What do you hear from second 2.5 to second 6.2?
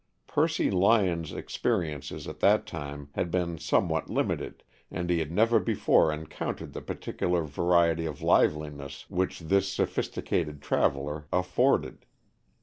time had been somewhat limited, and he had never before